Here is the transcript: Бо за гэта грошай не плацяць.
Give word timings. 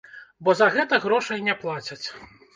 Бо 0.47 0.55
за 0.61 0.69
гэта 0.77 0.99
грошай 1.05 1.45
не 1.51 1.57
плацяць. 1.61 2.03